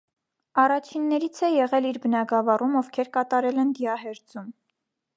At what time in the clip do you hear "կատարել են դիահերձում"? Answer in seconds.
3.21-4.53